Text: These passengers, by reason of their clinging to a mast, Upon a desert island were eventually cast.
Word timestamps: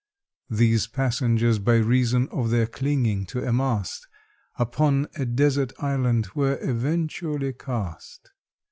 These 0.49 0.87
passengers, 0.87 1.59
by 1.59 1.75
reason 1.75 2.27
of 2.29 2.49
their 2.49 2.65
clinging 2.65 3.27
to 3.27 3.47
a 3.47 3.53
mast, 3.53 4.07
Upon 4.57 5.05
a 5.15 5.27
desert 5.27 5.73
island 5.77 6.29
were 6.33 6.57
eventually 6.59 7.53
cast. 7.53 8.31